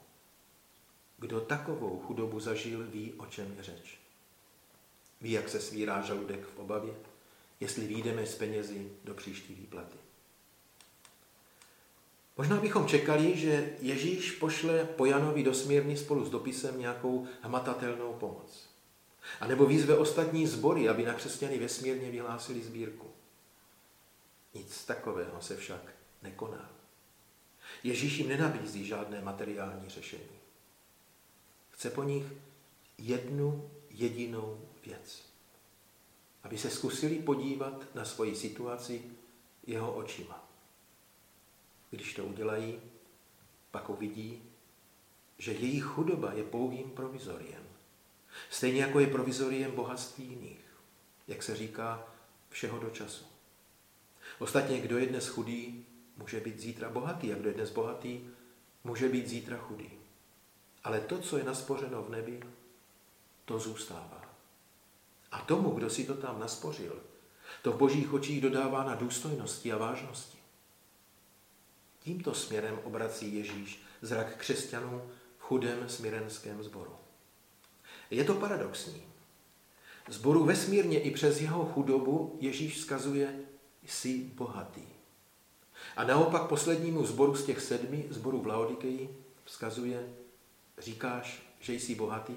Kdo 1.23 1.41
takovou 1.41 2.02
chudobu 2.07 2.41
zažil, 2.41 2.87
ví, 2.87 3.12
o 3.17 3.26
čem 3.26 3.55
je 3.57 3.62
řeč. 3.62 3.99
Ví, 5.21 5.33
jak 5.33 5.49
se 5.49 5.61
svírá 5.61 6.02
žaludek 6.02 6.47
v 6.47 6.59
obavě, 6.59 6.95
jestli 7.61 7.87
výjdeme 7.87 8.26
z 8.26 8.35
penězi 8.35 8.93
do 9.05 9.14
příští 9.14 9.55
výplaty. 9.55 9.99
Možná 12.37 12.57
bychom 12.57 12.87
čekali, 12.87 13.37
že 13.37 13.76
Ježíš 13.81 14.33
pošle 14.33 14.85
po 14.85 15.07
Janovi 15.07 15.43
do 15.43 15.55
Smírny 15.55 15.97
spolu 15.97 16.25
s 16.25 16.31
dopisem 16.31 16.81
nějakou 16.81 17.26
hmatatelnou 17.41 18.12
pomoc. 18.12 18.69
A 19.41 19.47
nebo 19.47 19.67
výzve 19.67 19.97
ostatní 19.97 20.47
sbory, 20.47 20.88
aby 20.88 21.05
na 21.05 21.14
křesťany 21.14 21.59
ve 21.59 21.69
Smírně 21.69 22.11
vyhlásili 22.11 22.62
sbírku. 22.62 23.07
Nic 24.55 24.85
takového 24.85 25.43
se 25.43 25.57
však 25.57 25.83
nekoná. 26.23 26.71
Ježíš 27.83 28.19
jim 28.19 28.29
nenabízí 28.29 28.85
žádné 28.85 29.23
materiální 29.23 29.88
řešení. 29.88 30.42
Chce 31.83 31.91
po 31.91 32.03
nich 32.03 32.25
jednu 32.99 33.71
jedinou 33.91 34.61
věc. 34.87 35.23
Aby 36.43 36.59
se 36.59 36.71
zkusili 36.71 37.19
podívat 37.19 37.95
na 37.95 38.05
svoji 38.05 38.37
situaci 38.37 39.03
jeho 39.67 39.93
očima. 39.93 40.49
Když 41.91 42.15
to 42.15 42.25
udělají, 42.25 42.81
pak 43.71 43.91
uvidí, 43.91 44.43
že 45.39 45.53
jejich 45.53 45.85
chudoba 45.85 46.33
je 46.33 46.45
pouhým 46.45 46.91
provizoriem. 46.91 47.65
Stejně 48.51 48.83
jako 48.83 49.01
je 49.01 49.07
provizoriem 49.07 49.73
bohatství 49.73 50.25
jiných. 50.25 50.65
Jak 51.29 51.43
se 51.43 51.57
říká, 51.57 52.07
všeho 52.51 52.79
do 52.79 52.91
času. 52.91 53.25
Ostatně, 54.39 54.81
kdo 54.81 54.99
je 54.99 55.07
dnes 55.07 55.29
chudý, 55.29 55.87
může 56.17 56.41
být 56.41 56.61
zítra 56.61 56.91
bohatý 56.91 57.33
a 57.33 57.37
kdo 57.37 57.49
je 57.49 57.55
dnes 57.55 57.71
bohatý, 57.71 58.21
může 58.85 59.09
být 59.09 59.29
zítra 59.29 59.59
chudý. 59.59 60.02
Ale 60.85 61.01
to, 61.01 61.19
co 61.19 61.39
je 61.39 61.45
naspořeno 61.45 62.03
v 62.03 62.11
nebi, 62.11 62.41
to 63.45 63.59
zůstává. 63.59 64.23
A 65.33 65.39
tomu, 65.39 65.71
kdo 65.71 65.91
si 65.91 66.05
to 66.05 66.15
tam 66.15 66.41
naspořil, 66.41 67.03
to 67.62 67.73
v 67.73 67.77
božích 67.77 68.12
očích 68.12 68.41
dodává 68.41 68.85
na 68.85 68.95
důstojnosti 68.95 69.73
a 69.73 69.77
vážnosti. 69.77 70.39
Tímto 72.01 72.35
směrem 72.35 72.81
obrací 72.85 73.35
Ježíš 73.35 73.83
zrak 74.03 74.37
křesťanů 74.37 75.03
v 75.39 75.43
chudém 75.43 75.89
smirenském 75.89 76.62
sboru. 76.62 76.97
Je 78.11 78.25
to 78.25 78.35
paradoxní. 78.35 79.03
Zboru 80.09 80.45
vesmírně 80.45 81.01
i 81.01 81.11
přes 81.11 81.41
jeho 81.41 81.65
chudobu 81.65 82.39
Ježíš 82.41 82.77
vzkazuje, 82.77 83.41
jsi 83.87 84.19
bohatý. 84.19 84.87
A 85.97 86.05
naopak 86.05 86.49
poslednímu 86.49 87.07
zboru 87.07 87.35
z 87.35 87.45
těch 87.45 87.61
sedmi, 87.61 88.07
zboru 88.11 88.41
v 88.41 88.47
Laodikeji, 88.47 89.25
vzkazuje, 89.45 90.15
říkáš, 90.79 91.43
že 91.61 91.73
jsi 91.73 91.95
bohatý 91.95 92.37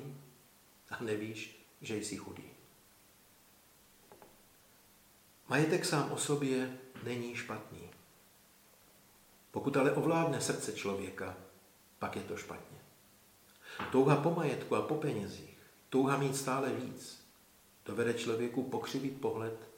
a 0.89 1.03
nevíš, 1.03 1.67
že 1.81 1.97
jsi 1.97 2.17
chudý. 2.17 2.43
Majetek 5.47 5.85
sám 5.85 6.11
o 6.11 6.17
sobě 6.17 6.77
není 7.03 7.35
špatný. 7.35 7.89
Pokud 9.51 9.77
ale 9.77 9.91
ovládne 9.91 10.41
srdce 10.41 10.73
člověka, 10.73 11.37
pak 11.99 12.15
je 12.15 12.23
to 12.23 12.37
špatně. 12.37 12.77
Touha 13.91 14.15
po 14.15 14.31
majetku 14.31 14.75
a 14.75 14.81
po 14.81 14.95
penězích, 14.95 15.57
touha 15.89 16.17
mít 16.17 16.35
stále 16.35 16.69
víc, 16.69 17.25
dovede 17.85 18.13
člověku 18.13 18.63
pokřivit 18.63 19.21
pohled 19.21 19.69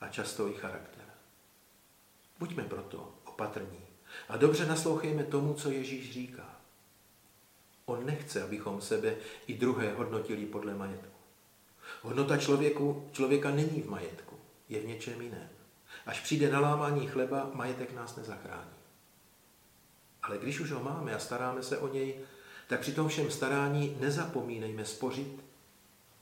a 0.00 0.08
často 0.08 0.48
i 0.48 0.54
charakter. 0.54 1.04
Buďme 2.38 2.64
proto 2.64 3.14
opatrní 3.24 3.86
a 4.28 4.36
dobře 4.36 4.66
naslouchejme 4.66 5.24
tomu, 5.24 5.54
co 5.54 5.70
Ježíš 5.70 6.12
říká. 6.12 6.49
On 7.90 8.06
nechce, 8.06 8.42
abychom 8.42 8.80
sebe 8.80 9.16
i 9.46 9.54
druhé 9.54 9.94
hodnotili 9.94 10.46
podle 10.46 10.74
majetku. 10.74 11.18
Hodnota 12.02 12.36
člověku, 12.36 13.08
člověka 13.12 13.50
není 13.50 13.82
v 13.82 13.90
majetku, 13.90 14.36
je 14.68 14.80
v 14.80 14.86
něčem 14.86 15.20
jiném. 15.20 15.48
Až 16.06 16.20
přijde 16.20 16.52
na 16.52 16.60
lámání 16.60 17.06
chleba, 17.06 17.50
majetek 17.54 17.92
nás 17.94 18.16
nezachrání. 18.16 18.70
Ale 20.22 20.38
když 20.38 20.60
už 20.60 20.70
ho 20.70 20.82
máme 20.82 21.14
a 21.14 21.18
staráme 21.18 21.62
se 21.62 21.78
o 21.78 21.88
něj, 21.88 22.20
tak 22.68 22.80
při 22.80 22.92
tom 22.92 23.08
všem 23.08 23.30
starání 23.30 23.96
nezapomínejme 24.00 24.84
spořit 24.84 25.44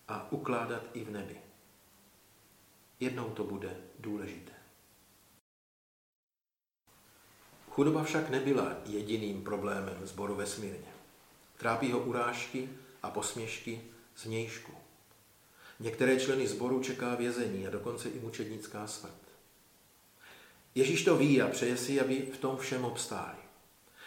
a 0.09 0.33
ukládat 0.33 0.83
i 0.93 1.05
v 1.05 1.11
nebi. 1.11 1.37
Jednou 3.01 3.31
to 3.31 3.45
bude 3.45 3.77
důležité. 3.99 4.53
Chudoba 7.71 8.05
však 8.05 8.31
nebyla 8.31 8.77
jediným 8.85 9.45
problémem 9.45 10.07
zboru 10.07 10.35
ve 10.35 10.47
Smírně. 10.47 10.98
Trápí 11.59 11.93
ho 11.93 11.99
urážky 11.99 12.69
a 13.03 13.11
posměšky 13.11 13.81
z 14.17 14.25
vnějšku. 14.25 14.73
Některé 15.81 16.21
členy 16.21 16.49
sboru 16.49 16.83
čeká 16.83 17.15
vězení 17.15 17.67
a 17.67 17.71
dokonce 17.71 18.09
i 18.09 18.21
mučednická 18.21 18.87
smrt. 18.87 19.29
Ježíš 20.75 21.05
to 21.05 21.17
ví 21.17 21.43
a 21.43 21.49
přeje 21.49 21.77
si, 21.77 22.01
aby 22.01 22.31
v 22.35 22.37
tom 22.39 22.57
všem 22.57 22.85
obstáli. 22.85 23.39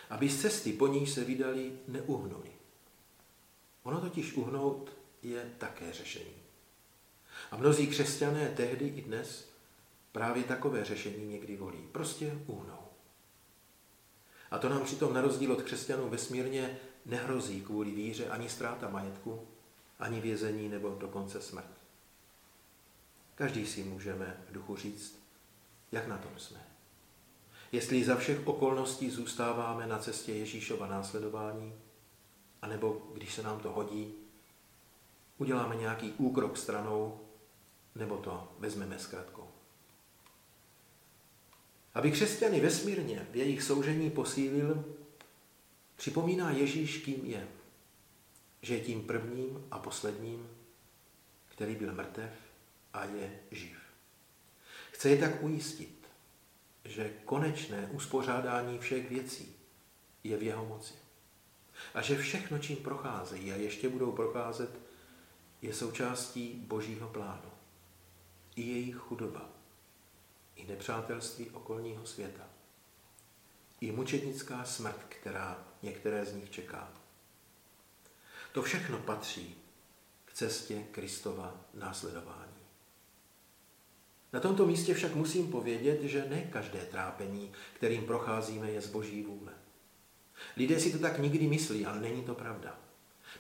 Aby 0.10 0.30
z 0.30 0.42
cesty, 0.42 0.74
po 0.74 0.88
níž 0.88 1.10
se 1.10 1.24
vydali, 1.24 1.72
neuhnuli. 1.88 2.52
Ono 3.84 4.02
totiž 4.02 4.34
uhnout 4.34 4.92
je 5.24 5.54
také 5.58 5.94
řešení. 5.94 6.42
A 7.52 7.58
mnozí 7.58 7.88
křesťané 7.88 8.54
tehdy 8.56 8.88
i 8.88 9.02
dnes 9.02 9.50
právě 10.12 10.44
takové 10.44 10.86
řešení 10.86 11.26
někdy 11.26 11.58
volí. 11.58 11.88
Prostě 11.92 12.38
uhnou. 12.48 12.80
A 14.52 14.58
to 14.58 14.70
nám 14.70 14.84
přitom 14.84 15.14
na 15.14 15.22
rozdíl 15.22 15.52
od 15.52 15.62
křesťanů 15.62 16.10
vesmírně 16.10 16.80
nehrozí 17.06 17.62
kvůli 17.62 17.92
víře 17.92 18.30
ani 18.30 18.50
ztráta 18.50 18.90
majetku, 18.90 19.48
ani 20.00 20.22
vězení 20.22 20.70
nebo 20.70 20.90
dokonce 20.90 21.42
smrt. 21.42 21.72
Každý 23.36 23.68
si 23.68 23.84
můžeme 23.84 24.44
v 24.50 24.54
duchu 24.54 24.76
říct, 24.76 25.20
jak 25.92 26.08
na 26.08 26.18
tom 26.18 26.32
jsme. 26.38 26.60
Jestli 27.72 28.04
za 28.04 28.16
všech 28.16 28.48
okolností 28.48 29.10
zůstáváme 29.10 29.88
na 29.88 30.00
cestě 30.00 30.34
Ježíšova 30.34 30.88
následování, 30.88 31.74
anebo 32.62 33.08
když 33.14 33.34
se 33.34 33.44
nám 33.44 33.60
to 33.60 33.72
hodí, 33.72 34.14
uděláme 35.38 35.76
nějaký 35.76 36.12
úkrok 36.18 36.58
stranou, 36.58 37.20
nebo 37.96 38.18
to 38.18 38.54
vezmeme 38.60 39.00
zkratkou. 39.00 39.48
Aby 41.94 42.12
křesťany 42.12 42.60
vesmírně 42.60 43.28
v 43.32 43.36
jejich 43.36 43.64
soužení 43.64 44.10
posílil, 44.10 44.86
připomíná 46.02 46.52
Ježíš, 46.52 46.98
kým 46.98 47.26
je. 47.26 47.48
Že 48.62 48.76
je 48.76 48.82
tím 48.82 49.04
prvním 49.04 49.68
a 49.72 49.80
posledním, 49.80 50.50
který 51.48 51.76
byl 51.76 51.94
mrtev 51.94 52.32
a 52.94 53.06
je 53.06 53.40
živ. 53.52 53.78
Chce 54.92 55.10
je 55.10 55.18
tak 55.18 55.44
ujistit, 55.44 56.08
že 56.86 57.14
konečné 57.26 57.90
uspořádání 57.92 58.80
všech 58.80 59.10
věcí 59.10 59.56
je 60.24 60.38
v 60.38 60.44
jeho 60.44 60.66
moci. 60.66 60.94
A 61.94 62.02
že 62.02 62.18
všechno, 62.18 62.60
čím 62.60 62.78
procházejí 62.78 63.52
a 63.52 63.56
ještě 63.56 63.90
budou 63.90 64.12
procházet, 64.12 64.80
je 65.62 65.74
součástí 65.74 66.54
božího 66.68 67.10
plánu. 67.10 67.52
I 68.56 68.62
jejich 68.62 68.96
chudoba, 68.96 69.50
i 70.56 70.66
nepřátelství 70.66 71.50
okolního 71.50 72.06
světa, 72.06 72.44
i 73.82 73.92
mučednická 73.92 74.66
smrt, 74.66 75.06
která 75.10 75.71
některé 75.84 76.26
z 76.26 76.34
nich 76.34 76.50
čeká. 76.50 76.94
To 78.52 78.62
všechno 78.62 78.98
patří 78.98 79.56
k 80.26 80.34
cestě 80.34 80.84
Kristova 80.92 81.62
následování. 81.74 82.52
Na 84.34 84.40
tomto 84.40 84.66
místě 84.66 84.94
však 84.94 85.16
musím 85.16 85.52
povědět, 85.52 86.02
že 86.02 86.26
ne 86.30 86.42
každé 86.42 86.80
trápení, 86.80 87.52
kterým 87.74 88.06
procházíme, 88.06 88.72
je 88.72 88.82
z 88.82 88.88
boží 88.88 89.24
vůle. 89.24 89.52
Lidé 90.58 90.80
si 90.80 90.92
to 90.92 91.00
tak 91.00 91.20
nikdy 91.20 91.48
myslí, 91.48 91.86
ale 91.86 92.00
není 92.00 92.24
to 92.24 92.36
pravda. 92.36 92.80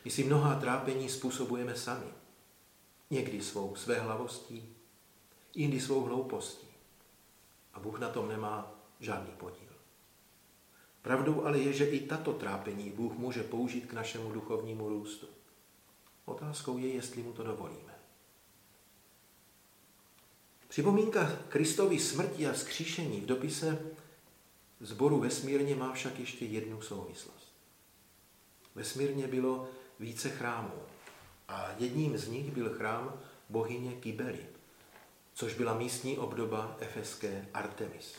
My 0.05 0.11
si 0.11 0.23
mnohá 0.23 0.59
trápení 0.59 1.09
způsobujeme 1.09 1.75
sami. 1.75 2.07
Někdy 3.09 3.41
svou 3.41 3.75
své 3.75 3.99
hlavostí, 3.99 4.75
jindy 5.55 5.79
svou 5.79 6.01
hloupostí. 6.01 6.67
A 7.73 7.79
Bůh 7.79 7.99
na 7.99 8.09
tom 8.09 8.29
nemá 8.29 8.71
žádný 8.99 9.31
podíl. 9.31 9.70
Pravdou 11.01 11.45
ale 11.45 11.59
je, 11.59 11.73
že 11.73 11.85
i 11.85 11.99
tato 11.99 12.33
trápení 12.33 12.89
Bůh 12.89 13.13
může 13.17 13.43
použít 13.43 13.85
k 13.85 13.93
našemu 13.93 14.31
duchovnímu 14.31 14.89
růstu. 14.89 15.27
Otázkou 16.25 16.77
je, 16.77 16.87
jestli 16.87 17.23
mu 17.23 17.33
to 17.33 17.43
dovolíme. 17.43 17.91
Připomínka 20.67 21.39
Kristovy 21.49 21.99
smrti 21.99 22.47
a 22.47 22.53
vzkříšení 22.53 23.21
v 23.21 23.25
dopise 23.25 23.91
zboru 24.79 25.19
vesmírně 25.19 25.75
má 25.75 25.93
však 25.93 26.19
ještě 26.19 26.45
jednu 26.45 26.81
souvislost. 26.81 27.53
Vesmírně 28.75 29.27
bylo 29.27 29.67
více 29.99 30.29
chrámů 30.29 30.73
a 31.47 31.71
jedním 31.77 32.17
z 32.17 32.27
nich 32.27 32.51
byl 32.51 32.69
chrám 32.69 33.19
bohyně 33.49 33.91
Kybely, 33.91 34.45
což 35.33 35.53
byla 35.53 35.77
místní 35.77 36.17
obdoba 36.17 36.77
efeské 36.79 37.47
Artemis. 37.53 38.15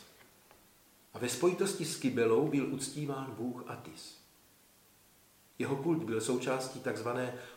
A 1.13 1.19
ve 1.19 1.29
spojitosti 1.29 1.85
s 1.85 1.97
Kybelou 1.97 2.47
byl 2.47 2.73
uctíván 2.73 3.35
bůh 3.37 3.63
Atis. 3.67 4.17
Jeho 5.59 5.75
kult 5.75 6.03
byl 6.03 6.21
součástí 6.21 6.79
tzv. 6.79 7.07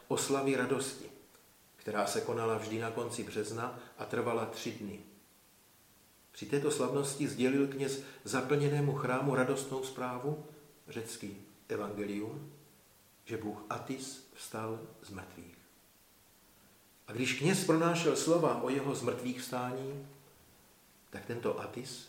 oslavy 0.08 0.56
radosti, 0.56 1.10
která 1.76 2.06
se 2.06 2.20
konala 2.20 2.58
vždy 2.58 2.78
na 2.78 2.90
konci 2.90 3.22
března 3.22 3.78
a 3.98 4.04
trvala 4.04 4.46
tři 4.46 4.72
dny. 4.72 5.00
Při 6.32 6.46
této 6.46 6.70
slavnosti 6.70 7.28
sdělil 7.28 7.68
kněz 7.68 8.02
zaplněnému 8.24 8.94
chrámu 8.94 9.34
radostnou 9.34 9.84
zprávu, 9.84 10.44
řecký 10.88 11.36
evangelium, 11.68 12.52
že 13.24 13.36
Bůh 13.36 13.64
Atis 13.70 14.28
vstal 14.34 14.80
z 15.02 15.10
mrtvých. 15.10 15.58
A 17.06 17.12
když 17.12 17.38
kněz 17.38 17.64
pronášel 17.64 18.16
slova 18.16 18.62
o 18.62 18.70
jeho 18.70 18.94
zmrtvých 18.94 19.40
vstání, 19.40 20.08
tak 21.10 21.26
tento 21.26 21.60
Atis, 21.60 22.08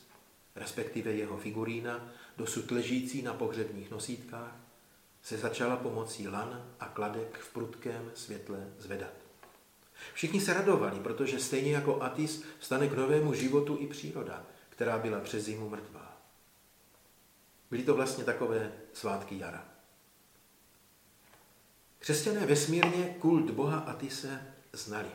respektive 0.58 1.14
jeho 1.14 1.38
figurína, 1.38 2.10
dosud 2.38 2.72
ležící 2.72 3.22
na 3.22 3.34
pohřebních 3.34 3.92
nosítkách, 3.92 4.56
se 5.24 5.38
začala 5.38 5.76
pomocí 5.76 6.28
lan 6.28 6.72
a 6.80 6.86
kladek 6.86 7.38
v 7.38 7.54
prudkém 7.54 8.12
světle 8.16 8.68
zvedat. 8.80 9.14
Všichni 10.14 10.42
se 10.42 10.54
radovali, 10.54 11.00
protože 11.00 11.40
stejně 11.40 11.72
jako 11.72 12.02
Atis 12.02 12.44
stane 12.60 12.88
k 12.88 12.98
novému 12.98 13.34
životu 13.34 13.78
i 13.80 13.88
příroda, 13.88 14.46
která 14.70 14.98
byla 14.98 15.20
přes 15.20 15.46
zimu 15.46 15.70
mrtvá. 15.70 16.18
Byly 17.72 17.84
to 17.84 17.96
vlastně 17.96 18.24
takové 18.24 18.72
svátky 18.94 19.40
jara. 19.40 19.66
Křesťané 22.00 22.46
vesmírně 22.46 23.16
kult 23.20 23.52
boha 23.52 23.78
Atise 23.78 24.54
znali. 24.74 25.10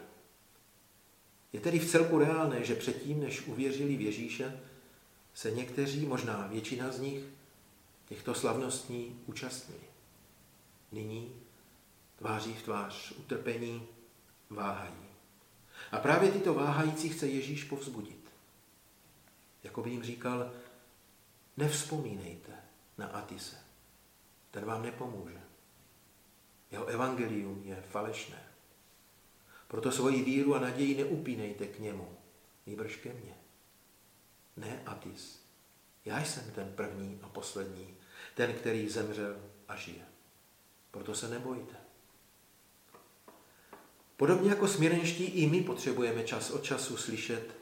Je 1.52 1.60
tedy 1.60 1.78
v 1.78 1.90
celku 1.90 2.18
reálné, 2.18 2.64
že 2.64 2.74
předtím, 2.74 3.20
než 3.20 3.46
uvěřili 3.46 3.96
v 3.96 4.00
Ježíše, 4.00 4.60
se 5.34 5.50
někteří, 5.50 6.06
možná 6.06 6.46
většina 6.46 6.92
z 6.92 7.00
nich, 7.00 7.24
těchto 8.08 8.34
slavnostní 8.34 9.20
účastnili. 9.26 9.84
Nyní, 10.92 11.32
tváří 12.16 12.54
v 12.54 12.62
tvář 12.62 13.12
utrpení, 13.12 13.88
váhají. 14.50 15.12
A 15.92 15.98
právě 15.98 16.30
tyto 16.30 16.54
váhající 16.54 17.08
chce 17.08 17.26
Ježíš 17.26 17.64
povzbudit. 17.64 18.32
Jako 19.62 19.82
by 19.82 19.90
jim 19.90 20.02
říkal, 20.02 20.52
nevzpomínejte 21.56 22.52
na 22.98 23.06
Atise. 23.06 23.56
Ten 24.50 24.64
vám 24.64 24.82
nepomůže. 24.82 25.40
Jeho 26.70 26.86
evangelium 26.86 27.62
je 27.64 27.84
falešné. 27.90 28.42
Proto 29.68 29.92
svoji 29.92 30.22
víru 30.22 30.54
a 30.54 30.60
naději 30.60 30.96
neupínejte 30.96 31.66
k 31.66 31.78
němu, 31.78 32.16
nejbrž 32.66 32.96
ke 32.96 33.12
mně. 33.12 33.41
Ne 34.56 34.82
Atis. 34.86 35.42
Já 36.04 36.24
jsem 36.24 36.50
ten 36.50 36.72
první 36.76 37.18
a 37.22 37.28
poslední, 37.28 37.94
ten, 38.34 38.52
který 38.52 38.88
zemřel 38.88 39.36
a 39.68 39.76
žije. 39.76 40.04
Proto 40.90 41.14
se 41.14 41.28
nebojte. 41.28 41.74
Podobně 44.16 44.50
jako 44.50 44.68
směrenští 44.68 45.24
i 45.24 45.46
my 45.46 45.62
potřebujeme 45.62 46.24
čas 46.24 46.50
od 46.50 46.64
času 46.64 46.96
slyšet 46.96 47.54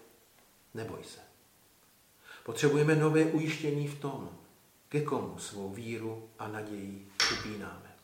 neboj 0.74 1.04
se. 1.04 1.20
Potřebujeme 2.44 2.96
nové 2.96 3.24
ujištění 3.24 3.88
v 3.88 4.00
tom, 4.00 4.38
ke 4.88 5.00
komu 5.00 5.38
svou 5.38 5.74
víru 5.74 6.30
a 6.38 6.48
naději 6.48 7.08
upínáme. 7.38 7.96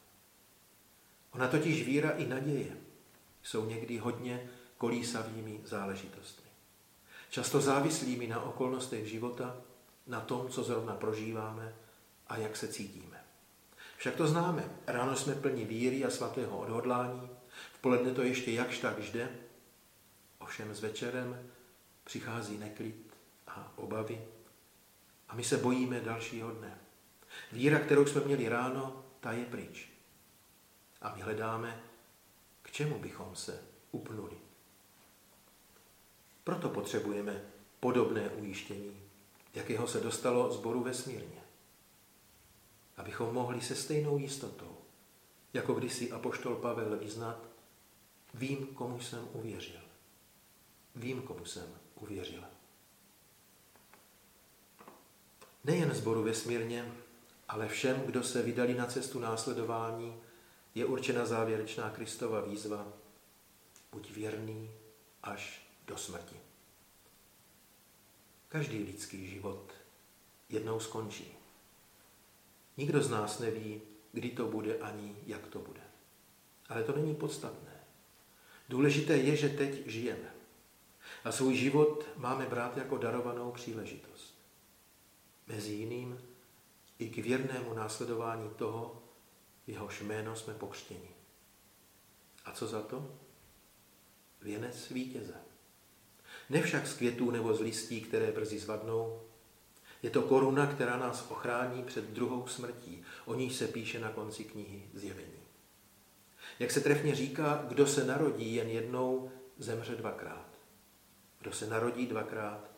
Ona 1.32 1.48
totiž 1.48 1.86
víra 1.86 2.10
i 2.10 2.26
naděje 2.26 2.76
jsou 3.42 3.66
někdy 3.66 3.98
hodně 3.98 4.50
kolísavými 4.78 5.60
záležitostmi. 5.64 6.45
Často 7.36 7.60
závislými 7.60 8.32
na 8.32 8.40
okolnostech 8.40 9.04
života 9.06 9.56
na 10.06 10.20
tom, 10.20 10.48
co 10.48 10.62
zrovna 10.62 10.94
prožíváme 10.96 11.74
a 12.26 12.36
jak 12.36 12.56
se 12.56 12.68
cítíme. 12.68 13.24
Však 13.96 14.14
to 14.14 14.26
známe. 14.26 14.70
Ráno 14.86 15.16
jsme 15.16 15.34
plní 15.34 15.64
víry 15.64 16.04
a 16.04 16.10
svatého 16.10 16.58
odhodlání, 16.58 17.30
v 17.72 17.78
poledne 17.78 18.12
to 18.12 18.22
ještě 18.22 18.52
jakž 18.52 18.78
tak 18.78 18.98
jde, 18.98 19.28
ovšem 20.38 20.74
s 20.74 20.80
večerem 20.80 21.50
přichází 22.04 22.58
neklid 22.58 23.16
a 23.46 23.72
obavy 23.76 24.24
a 25.28 25.34
my 25.34 25.44
se 25.44 25.56
bojíme 25.56 26.00
dalšího 26.00 26.50
dne. 26.50 26.78
Víra, 27.52 27.78
kterou 27.78 28.06
jsme 28.06 28.20
měli 28.20 28.48
ráno, 28.48 29.04
ta 29.20 29.32
je 29.32 29.44
pryč. 29.44 29.88
A 31.02 31.14
my 31.14 31.22
hledáme, 31.22 31.82
k 32.62 32.70
čemu 32.70 32.98
bychom 32.98 33.36
se 33.36 33.62
upnuli. 33.90 34.36
Proto 36.46 36.68
potřebujeme 36.68 37.44
podobné 37.80 38.28
ujištění, 38.28 39.00
jakého 39.54 39.86
se 39.86 40.00
dostalo 40.00 40.52
zboru 40.52 40.82
vesmírně. 40.82 41.42
Abychom 42.96 43.34
mohli 43.34 43.60
se 43.60 43.74
stejnou 43.74 44.18
jistotou, 44.18 44.76
jako 45.52 45.74
kdysi 45.74 46.12
apoštol 46.12 46.56
Pavel 46.56 46.98
vyznat, 46.98 47.48
vím, 48.34 48.66
komu 48.66 49.00
jsem 49.00 49.28
uvěřil. 49.32 49.80
Vím, 50.94 51.22
komu 51.22 51.44
jsem 51.44 51.66
uvěřil. 51.94 52.44
Nejen 55.64 55.94
zboru 55.94 56.22
vesmírně, 56.22 56.92
ale 57.48 57.68
všem, 57.68 58.00
kdo 58.00 58.22
se 58.22 58.42
vydali 58.42 58.74
na 58.74 58.86
cestu 58.86 59.18
následování, 59.18 60.16
je 60.74 60.84
určena 60.84 61.26
závěrečná 61.26 61.90
Kristova 61.90 62.40
výzva 62.40 62.86
buď 63.92 64.10
věrný 64.10 64.70
až 65.22 65.65
do 65.86 65.96
smrti. 65.96 66.36
Každý 68.48 68.78
lidský 68.78 69.30
život 69.30 69.72
jednou 70.48 70.80
skončí. 70.80 71.32
Nikdo 72.76 73.02
z 73.02 73.10
nás 73.10 73.38
neví, 73.38 73.82
kdy 74.12 74.30
to 74.30 74.46
bude 74.46 74.78
ani 74.78 75.16
jak 75.26 75.46
to 75.46 75.58
bude. 75.58 75.80
Ale 76.68 76.84
to 76.84 76.96
není 76.96 77.14
podstatné. 77.14 77.80
Důležité 78.68 79.16
je, 79.16 79.36
že 79.36 79.48
teď 79.48 79.86
žijeme. 79.86 80.34
A 81.24 81.32
svůj 81.32 81.56
život 81.56 82.04
máme 82.16 82.46
brát 82.46 82.76
jako 82.76 82.98
darovanou 82.98 83.52
příležitost. 83.52 84.34
Mezi 85.46 85.72
jiným 85.72 86.20
i 86.98 87.08
k 87.08 87.16
věrnému 87.16 87.74
následování 87.74 88.50
toho, 88.50 89.02
jehož 89.66 90.00
jméno 90.00 90.36
jsme 90.36 90.54
pokřtěni. 90.54 91.10
A 92.44 92.52
co 92.52 92.66
za 92.66 92.82
to? 92.82 93.18
Věnec 94.42 94.90
vítěze. 94.90 95.34
Ne 96.50 96.62
však 96.62 96.86
z 96.86 96.94
květů 96.94 97.30
nebo 97.30 97.54
z 97.54 97.60
listí, 97.60 98.00
které 98.00 98.32
brzy 98.32 98.58
zvadnou. 98.58 99.20
Je 100.02 100.10
to 100.10 100.22
koruna, 100.22 100.66
která 100.66 100.96
nás 100.96 101.30
ochrání 101.30 101.82
před 101.82 102.04
druhou 102.04 102.46
smrtí. 102.46 103.02
O 103.24 103.34
níž 103.34 103.56
se 103.56 103.66
píše 103.66 104.00
na 104.00 104.10
konci 104.10 104.44
knihy 104.44 104.82
Zjevení. 104.94 105.46
Jak 106.58 106.70
se 106.70 106.80
trefně 106.80 107.14
říká, 107.14 107.64
kdo 107.68 107.86
se 107.86 108.04
narodí 108.04 108.54
jen 108.54 108.68
jednou, 108.68 109.30
zemře 109.58 109.94
dvakrát. 109.94 110.48
Kdo 111.40 111.52
se 111.52 111.66
narodí 111.66 112.06
dvakrát, 112.06 112.70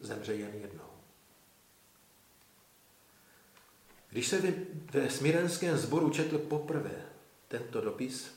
zemře 0.00 0.34
jen 0.34 0.54
jednou. 0.54 0.90
Když 4.10 4.28
se 4.28 4.54
ve 4.92 5.10
smirenském 5.10 5.76
sboru 5.76 6.10
četl 6.10 6.38
poprvé 6.38 7.06
tento 7.48 7.80
dopis, 7.80 8.34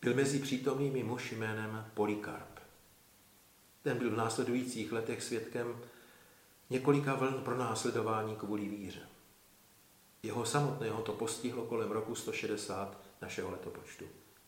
byl 0.00 0.14
mezi 0.14 0.38
přítomnými 0.38 1.02
muž 1.02 1.32
jménem 1.32 1.90
Polikarp. 1.94 2.55
Ten 3.86 3.98
byl 3.98 4.10
v 4.10 4.16
následujících 4.16 4.92
letech 4.92 5.22
svědkem 5.22 5.80
několika 6.70 7.14
vln 7.14 7.44
pro 7.44 7.56
následování 7.56 8.36
kvůli 8.36 8.68
víře. 8.68 9.08
Jeho 10.22 10.46
samotného 10.46 11.02
to 11.02 11.12
postihlo 11.12 11.64
kolem 11.64 11.90
roku 11.90 12.14
160 12.14 13.00
našeho 13.22 13.50
letopočtu, 13.50 14.04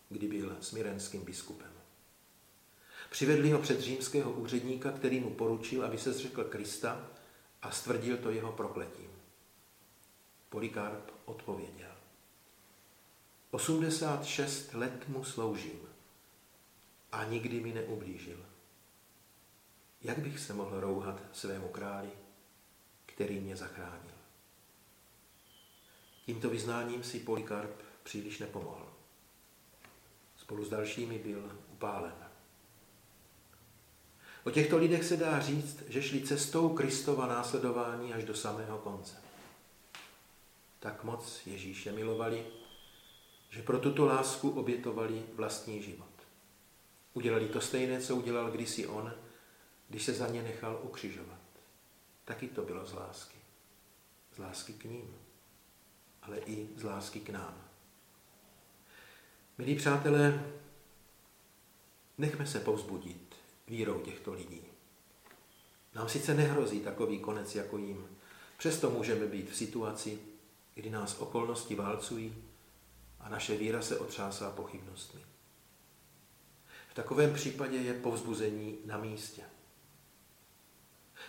kdy 0.08 0.28
byl 0.28 0.56
smirenským 0.60 1.24
biskupem. 1.24 1.70
Přivedli 3.10 3.50
ho 3.50 3.58
před 3.58 3.80
římského 3.80 4.32
úředníka, 4.32 4.92
který 4.92 5.20
mu 5.20 5.30
poručil, 5.30 5.84
aby 5.84 5.98
se 5.98 6.12
zřekl 6.12 6.44
Krista 6.44 7.06
a 7.62 7.70
stvrdil 7.70 8.16
to 8.16 8.30
jeho 8.30 8.52
prokletím. 8.52 9.10
Polikarp 10.48 11.10
odpověděl. 11.24 11.92
86 13.50 14.74
let 14.74 15.08
mu 15.08 15.24
sloužím 15.24 15.80
a 17.12 17.24
nikdy 17.24 17.60
mi 17.60 17.72
neublížil. 17.72 18.47
Jak 20.02 20.18
bych 20.18 20.38
se 20.38 20.54
mohl 20.54 20.80
rouhat 20.80 21.22
svému 21.32 21.68
králi, 21.68 22.10
který 23.06 23.40
mě 23.40 23.56
zachránil? 23.56 24.14
Tímto 26.26 26.50
vyznáním 26.50 27.02
si 27.02 27.20
Polikarp 27.20 27.82
příliš 28.02 28.38
nepomohl. 28.38 28.92
Spolu 30.36 30.64
s 30.64 30.68
dalšími 30.68 31.18
byl 31.18 31.58
upálen. 31.72 32.14
O 34.44 34.50
těchto 34.50 34.78
lidech 34.78 35.04
se 35.04 35.16
dá 35.16 35.40
říct, 35.40 35.82
že 35.88 36.02
šli 36.02 36.20
cestou 36.20 36.68
Kristova 36.68 37.26
následování 37.26 38.14
až 38.14 38.24
do 38.24 38.34
samého 38.34 38.78
konce. 38.78 39.22
Tak 40.80 41.04
moc 41.04 41.46
Ježíše 41.46 41.92
milovali, 41.92 42.46
že 43.50 43.62
pro 43.62 43.78
tuto 43.78 44.06
lásku 44.06 44.50
obětovali 44.50 45.22
vlastní 45.34 45.82
život. 45.82 46.06
Udělali 47.14 47.48
to 47.48 47.60
stejné, 47.60 48.00
co 48.00 48.16
udělal 48.16 48.50
kdysi 48.50 48.86
on, 48.86 49.14
když 49.88 50.04
se 50.04 50.14
za 50.14 50.28
ně 50.28 50.42
nechal 50.42 50.80
ukřižovat. 50.82 51.38
Taky 52.24 52.48
to 52.48 52.62
bylo 52.62 52.86
z 52.86 52.92
lásky. 52.92 53.38
Z 54.34 54.38
lásky 54.38 54.72
k 54.72 54.84
ním, 54.84 55.16
ale 56.22 56.38
i 56.38 56.68
z 56.76 56.84
lásky 56.84 57.20
k 57.20 57.30
nám. 57.30 57.64
Milí 59.58 59.76
přátelé, 59.76 60.44
nechme 62.18 62.46
se 62.46 62.60
povzbudit 62.60 63.34
vírou 63.66 64.00
těchto 64.00 64.32
lidí. 64.32 64.62
Nám 65.94 66.08
sice 66.08 66.34
nehrozí 66.34 66.80
takový 66.80 67.18
konec 67.18 67.54
jako 67.54 67.78
jim, 67.78 68.18
přesto 68.56 68.90
můžeme 68.90 69.26
být 69.26 69.50
v 69.50 69.56
situaci, 69.56 70.18
kdy 70.74 70.90
nás 70.90 71.20
okolnosti 71.20 71.74
válcují 71.74 72.44
a 73.20 73.28
naše 73.28 73.56
víra 73.56 73.82
se 73.82 73.98
otřásá 73.98 74.50
pochybnostmi. 74.50 75.20
V 76.90 76.94
takovém 76.94 77.34
případě 77.34 77.76
je 77.76 77.94
povzbuzení 77.94 78.78
na 78.84 78.98
místě. 78.98 79.42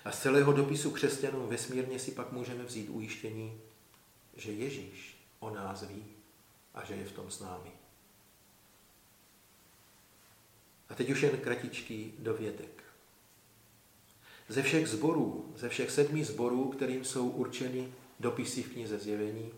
A 0.05 0.11
z 0.11 0.21
celého 0.21 0.53
dopisu 0.53 0.91
křesťanům 0.91 1.49
vesmírně 1.49 1.99
si 1.99 2.11
pak 2.11 2.31
můžeme 2.31 2.63
vzít 2.63 2.89
ujištění, 2.89 3.61
že 4.35 4.51
Ježíš 4.51 5.17
o 5.39 5.49
nás 5.49 5.81
ví 5.81 6.05
a 6.73 6.85
že 6.85 6.93
je 6.93 7.05
v 7.05 7.11
tom 7.11 7.31
s 7.31 7.39
námi. 7.39 7.71
A 10.89 10.95
teď 10.95 11.09
už 11.09 11.21
jen 11.21 11.37
kratičký 11.37 12.13
dovětek. 12.19 12.83
Ze 14.47 14.63
všech 14.63 14.87
zborů, 14.87 15.53
ze 15.57 15.69
všech 15.69 15.91
sedmi 15.91 16.23
zborů, 16.23 16.69
kterým 16.69 17.05
jsou 17.05 17.29
určeny 17.29 17.93
dopisy 18.19 18.63
v 18.63 18.73
knize 18.73 18.99
Zjevení, 18.99 19.51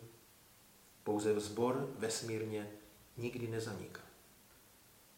pouze 1.03 1.33
vzbor 1.33 1.93
vesmírně 1.97 2.71
nikdy 3.17 3.47
nezaniká. 3.47 4.01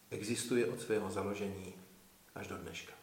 Existuje 0.10 0.66
od 0.66 0.82
svého 0.82 1.12
založení 1.12 1.74
až 2.36 2.48
do 2.48 2.58
dneška. 2.58 3.03